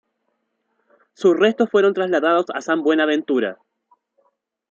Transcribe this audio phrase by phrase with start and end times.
[1.13, 3.59] Sus restos fueron trasladados a San Buenaventura.